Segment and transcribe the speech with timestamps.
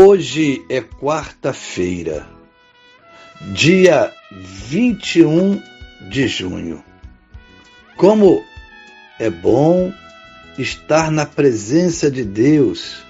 [0.00, 2.24] Hoje é quarta-feira,
[3.52, 5.60] dia 21
[6.08, 6.84] de junho.
[7.96, 8.40] Como
[9.18, 9.92] é bom
[10.56, 13.02] estar na presença de Deus,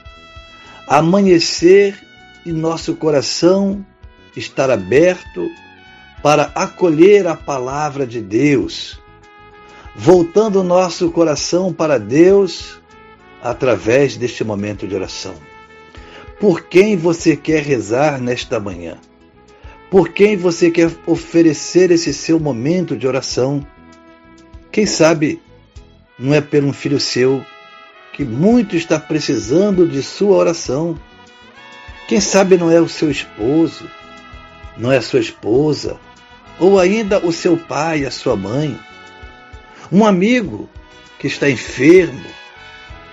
[0.87, 2.02] amanhecer
[2.46, 3.84] e nosso coração
[4.34, 5.46] estar aberto
[6.23, 8.98] para acolher a palavra de Deus,
[9.95, 12.80] voltando o nosso coração para Deus
[13.43, 15.48] através deste momento de oração.
[16.41, 18.96] Por quem você quer rezar nesta manhã?
[19.90, 23.66] Por quem você quer oferecer esse seu momento de oração?
[24.71, 25.43] Quem sabe
[26.16, 27.45] não é pelo um filho seu
[28.13, 30.96] que muito está precisando de sua oração?
[32.07, 33.91] Quem sabe não é o seu esposo,
[34.76, 35.98] não é a sua esposa,
[36.60, 38.79] ou ainda o seu pai, a sua mãe?
[39.91, 40.68] Um amigo
[41.18, 42.24] que está enfermo,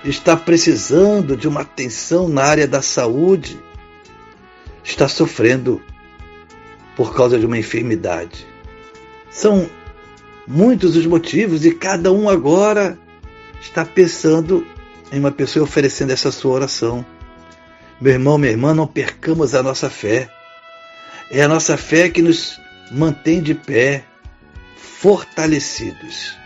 [0.09, 3.59] está precisando de uma atenção na área da saúde,
[4.84, 5.81] está sofrendo
[6.95, 8.45] por causa de uma enfermidade.
[9.30, 9.70] São
[10.47, 12.97] muitos os motivos e cada um agora
[13.59, 14.66] está pensando
[15.12, 17.06] em uma pessoa oferecendo essa sua oração.
[18.00, 20.30] Meu irmão, minha irmã, não percamos a nossa fé.
[21.31, 22.59] É a nossa fé que nos
[22.92, 24.06] mantém de pé,
[24.75, 26.44] fortalecidos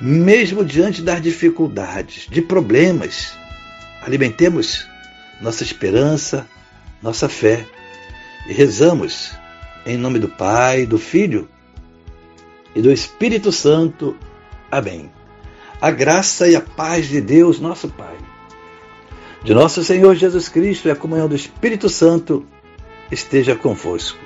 [0.00, 3.36] mesmo diante das dificuldades, de problemas.
[4.02, 4.86] Alimentemos
[5.40, 6.46] nossa esperança,
[7.02, 7.64] nossa fé
[8.48, 9.32] e rezamos
[9.86, 11.48] em nome do Pai, do Filho
[12.74, 14.16] e do Espírito Santo.
[14.70, 15.10] Amém.
[15.80, 18.16] A graça e a paz de Deus, nosso Pai,
[19.44, 22.44] de nosso Senhor Jesus Cristo e a comunhão do Espírito Santo
[23.10, 24.18] esteja convosco.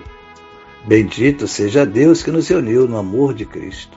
[0.85, 3.97] Bendito seja Deus que nos uniu no amor de Cristo.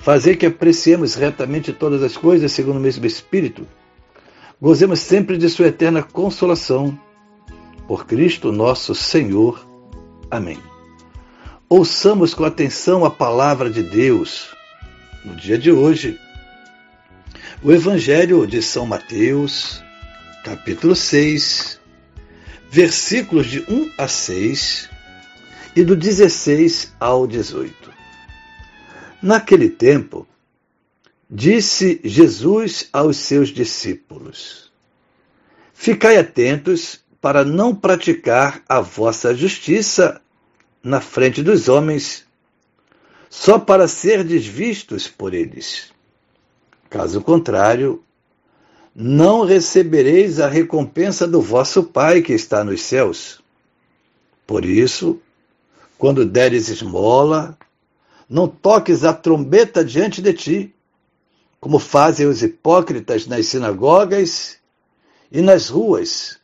[0.00, 3.66] fazer que apreciemos retamente todas as coisas segundo o mesmo Espírito,
[4.60, 6.98] gozemos sempre de Sua eterna consolação.
[7.86, 9.66] Por Cristo nosso Senhor.
[10.30, 10.58] Amém.
[11.68, 14.48] Ouçamos com atenção a palavra de Deus.
[15.24, 16.18] No dia de hoje,
[17.62, 19.82] o Evangelho de São Mateus,
[20.44, 21.80] capítulo 6,
[22.70, 24.88] versículos de 1 a 6
[25.76, 27.99] e do 16 ao 18.
[29.22, 30.26] Naquele tempo,
[31.28, 34.72] disse Jesus aos seus discípulos:
[35.74, 40.22] Ficai atentos para não praticar a vossa justiça
[40.82, 42.24] na frente dos homens,
[43.28, 45.92] só para ser desvistos por eles.
[46.88, 48.02] Caso contrário,
[48.94, 53.40] não recebereis a recompensa do vosso Pai que está nos céus.
[54.46, 55.20] Por isso,
[55.98, 57.56] quando deres esmola,
[58.30, 60.74] não toques a trombeta diante de ti,
[61.58, 64.58] como fazem os hipócritas nas sinagogas
[65.32, 66.38] e nas ruas,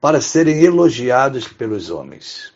[0.00, 2.54] para serem elogiados pelos homens.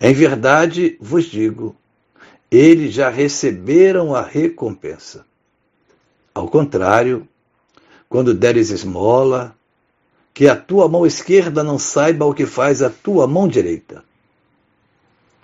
[0.00, 1.74] Em verdade vos digo,
[2.48, 5.26] eles já receberam a recompensa.
[6.32, 7.26] Ao contrário,
[8.08, 9.56] quando deres esmola,
[10.32, 14.04] que a tua mão esquerda não saiba o que faz a tua mão direita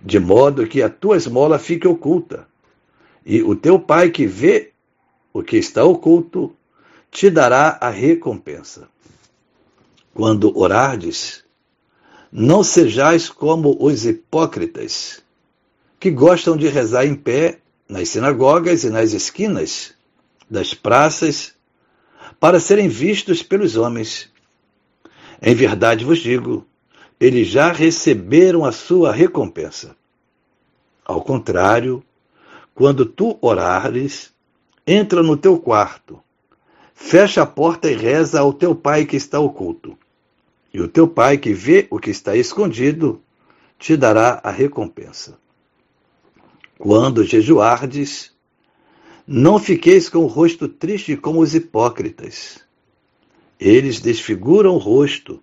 [0.07, 2.47] de modo que a tua esmola fique oculta,
[3.25, 4.71] e o teu pai que vê
[5.33, 6.55] o que está oculto
[7.11, 8.89] te dará a recompensa.
[10.15, 11.45] Quando orardes,
[12.31, 15.25] não sejais como os hipócritas,
[15.99, 17.59] que gostam de rezar em pé
[17.89, 19.93] nas sinagogas e nas esquinas
[20.49, 21.53] das praças,
[22.39, 24.31] para serem vistos pelos homens.
[25.43, 26.65] Em verdade vos digo,
[27.21, 29.97] eles já receberam a sua recompensa.
[31.05, 32.03] Ao contrário,
[32.75, 34.35] quando tu orares,
[34.87, 36.21] entra no teu quarto,
[36.95, 39.97] fecha a porta e reza ao teu pai que está oculto.
[40.73, 43.23] E o teu pai que vê o que está escondido
[43.79, 45.39] te dará a recompensa.
[46.79, 48.33] Quando jejuardes,
[49.27, 52.61] não fiqueis com o rosto triste como os hipócritas.
[53.59, 55.43] Eles desfiguram o rosto,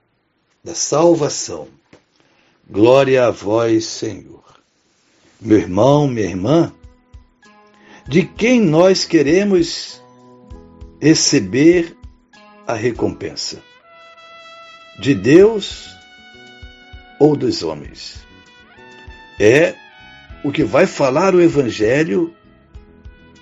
[0.63, 1.67] da salvação.
[2.69, 4.43] Glória a vós, Senhor.
[5.39, 6.71] Meu irmão, minha irmã,
[8.07, 10.01] de quem nós queremos
[11.01, 11.97] receber
[12.67, 13.61] a recompensa?
[14.99, 15.89] De Deus
[17.19, 18.25] ou dos homens?
[19.39, 19.75] É
[20.43, 22.35] o que vai falar o Evangelho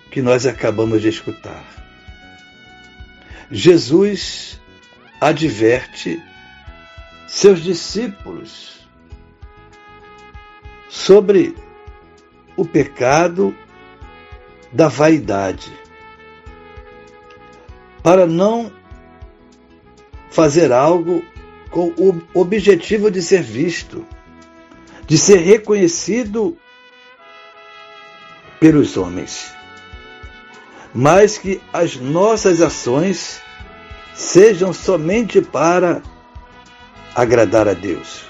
[0.09, 1.65] que nós acabamos de escutar.
[3.51, 4.59] Jesus
[5.19, 6.21] adverte
[7.29, 8.79] seus discípulos
[10.89, 11.55] sobre
[12.57, 13.55] o pecado
[14.73, 15.71] da vaidade,
[18.01, 18.71] para não
[20.31, 21.23] fazer algo
[21.69, 24.05] com o objetivo de ser visto,
[25.05, 26.57] de ser reconhecido
[28.59, 29.53] pelos homens,
[30.93, 33.39] mas que as nossas ações
[34.15, 36.01] sejam somente para
[37.15, 38.25] agradar a Deus.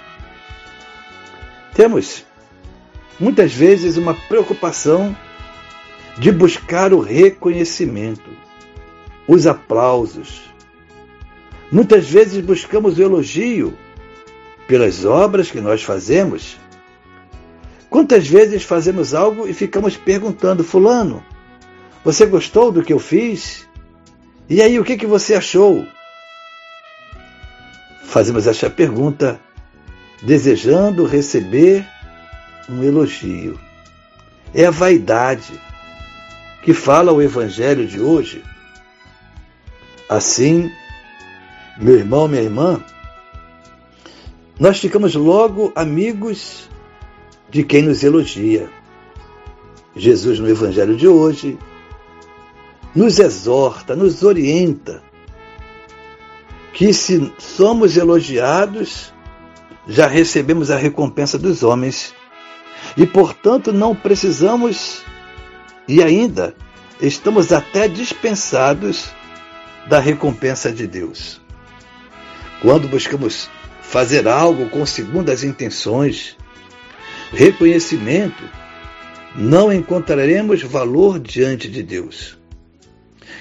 [1.74, 2.26] Temos
[3.20, 5.16] muitas vezes uma preocupação
[6.18, 8.30] de buscar o reconhecimento,
[9.28, 10.42] os aplausos.
[11.72, 13.78] Muitas vezes buscamos o elogio
[14.68, 16.58] pelas obras que nós fazemos.
[17.90, 21.24] Quantas vezes fazemos algo e ficamos perguntando, Fulano,
[22.04, 23.68] você gostou do que eu fiz?
[24.50, 25.86] E aí, o que, que você achou?
[28.10, 29.40] Fazemos essa pergunta
[30.24, 31.86] desejando receber
[32.68, 33.60] um elogio.
[34.52, 35.54] É a vaidade
[36.64, 38.44] que fala o Evangelho de hoje.
[40.10, 40.72] Assim,
[41.78, 42.84] meu irmão, minha irmã,
[44.60, 46.68] nós ficamos logo amigos
[47.48, 48.72] de quem nos elogia.
[49.96, 51.60] Jesus, no Evangelho de hoje,
[52.96, 55.09] nos exorta, nos orienta
[56.80, 59.14] que se somos elogiados,
[59.86, 62.16] já recebemos a recompensa dos homens
[62.96, 65.02] e, portanto, não precisamos
[65.90, 66.56] e ainda
[67.02, 69.10] estamos até dispensados
[69.90, 71.42] da recompensa de Deus.
[72.62, 73.50] Quando buscamos
[73.82, 76.38] fazer algo com segundas intenções,
[77.34, 78.42] reconhecimento,
[79.36, 82.40] não encontraremos valor diante de Deus.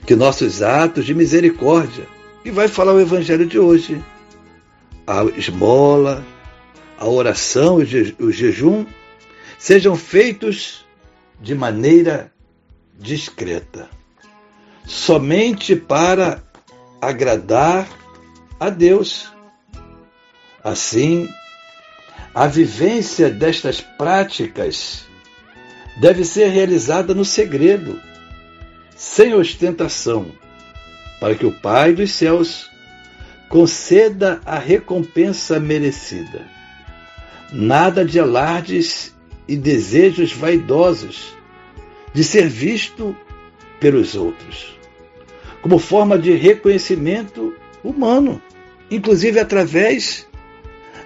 [0.04, 4.02] Que nossos atos de misericórdia, que vai falar o Evangelho de hoje,
[5.06, 6.24] a esmola,
[6.98, 8.86] a oração e o jejum,
[9.58, 10.84] sejam feitos
[11.40, 12.32] de maneira
[12.98, 13.88] discreta,
[14.84, 16.42] somente para
[17.00, 17.88] agradar
[18.58, 19.32] a Deus.
[20.62, 21.28] Assim,
[22.34, 25.04] a vivência destas práticas
[26.00, 28.00] deve ser realizada no segredo,
[28.96, 30.26] sem ostentação,
[31.20, 32.70] para que o Pai dos céus
[33.48, 36.46] conceda a recompensa merecida.
[37.52, 39.14] Nada de alardes
[39.46, 41.34] e desejos vaidosos
[42.12, 43.16] de ser visto
[43.80, 44.78] pelos outros,
[45.62, 48.42] como forma de reconhecimento humano,
[48.90, 50.26] inclusive através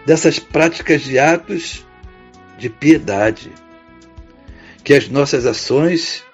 [0.04, 1.86] dessas práticas de atos
[2.58, 3.52] de piedade.
[4.82, 6.24] Que as nossas ações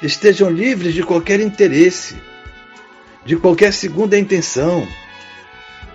[0.00, 2.14] estejam livres de qualquer interesse,
[3.24, 4.86] de qualquer segunda intenção.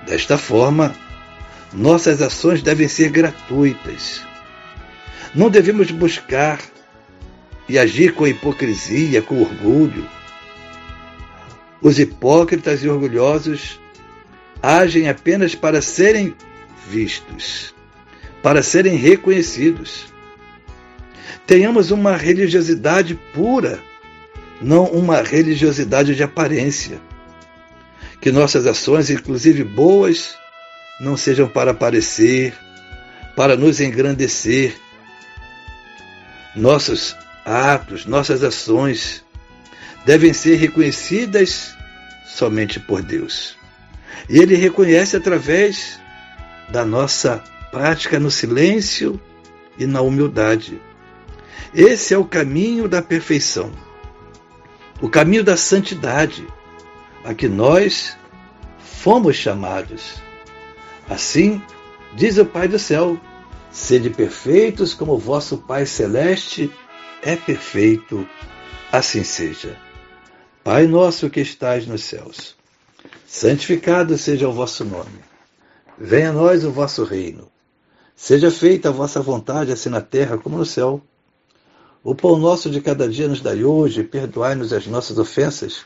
[0.05, 0.95] Desta forma,
[1.73, 4.21] nossas ações devem ser gratuitas.
[5.33, 6.59] Não devemos buscar
[7.67, 10.07] e agir com hipocrisia, com orgulho.
[11.81, 13.79] Os hipócritas e orgulhosos
[14.61, 16.35] agem apenas para serem
[16.89, 17.73] vistos,
[18.41, 20.13] para serem reconhecidos.
[21.45, 23.79] Tenhamos uma religiosidade pura,
[24.61, 26.99] não uma religiosidade de aparência.
[28.25, 30.35] Que nossas ações, inclusive boas,
[30.99, 32.55] não sejam para aparecer,
[33.35, 34.75] para nos engrandecer.
[36.55, 37.15] Nossos
[37.45, 39.23] atos, nossas ações
[40.07, 41.75] devem ser reconhecidas
[42.25, 43.55] somente por Deus.
[44.27, 45.99] E Ele reconhece através
[46.69, 49.21] da nossa prática no silêncio
[49.77, 50.81] e na humildade.
[51.75, 53.71] Esse é o caminho da perfeição,
[54.99, 56.43] o caminho da santidade,
[57.25, 58.15] a que nós
[58.77, 60.21] fomos chamados.
[61.09, 61.61] Assim,
[62.15, 63.19] diz o Pai do céu:
[63.71, 66.71] sede perfeitos como vosso Pai celeste
[67.23, 68.25] é perfeito,
[68.91, 69.75] assim seja.
[70.63, 72.55] Pai nosso que estais nos céus,
[73.25, 75.19] santificado seja o vosso nome.
[75.97, 77.51] Venha a nós o vosso reino.
[78.15, 81.01] Seja feita a vossa vontade, assim na terra como no céu.
[82.03, 85.85] O pão nosso de cada dia nos dai hoje, perdoai-nos as nossas ofensas,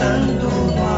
[0.00, 0.89] 单独